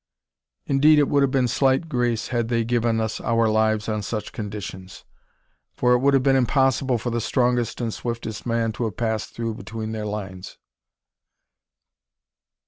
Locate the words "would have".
1.09-1.29, 5.99-6.23